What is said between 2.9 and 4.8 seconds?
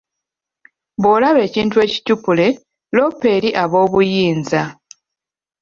loopa eri aboobuyinza.